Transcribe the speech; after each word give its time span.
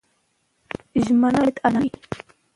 ژمنه 1.05 1.29
باید 1.43 1.57
عادلانه 1.63 1.87
وي. 1.91 1.91